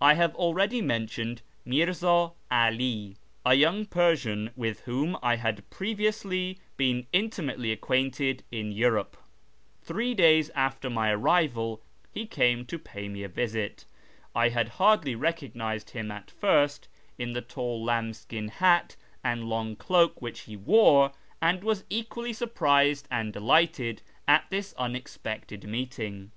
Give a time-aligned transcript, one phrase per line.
[0.00, 7.06] I have already mentioned Mirza 'Ali, a young Persian with whom I had previously been
[7.12, 9.14] intimately ac quainted in Europe.
[9.82, 11.82] Three days after my arrival
[12.14, 13.84] he came to pay me a visit.
[14.34, 16.88] I hardly recognised him at first,
[17.18, 21.12] in the tall lambskin cap and long cloak which he wore,
[21.42, 26.30] and was equally surprised and delighted at this unexpected meeting.